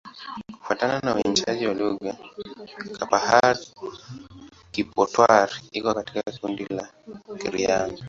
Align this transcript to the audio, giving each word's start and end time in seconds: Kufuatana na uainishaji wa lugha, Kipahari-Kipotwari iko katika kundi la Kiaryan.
Kufuatana 0.53 0.99
na 0.99 1.15
uainishaji 1.15 1.67
wa 1.67 1.73
lugha, 1.73 2.15
Kipahari-Kipotwari 2.93 5.53
iko 5.71 5.93
katika 5.93 6.21
kundi 6.41 6.65
la 6.65 6.87
Kiaryan. 7.41 7.97